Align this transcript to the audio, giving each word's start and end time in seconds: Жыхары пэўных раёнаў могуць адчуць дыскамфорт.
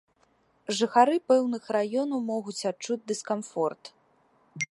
Жыхары 0.77 1.17
пэўных 1.31 1.63
раёнаў 1.77 2.19
могуць 2.33 2.59
адчуць 2.71 3.01
дыскамфорт. 3.13 3.83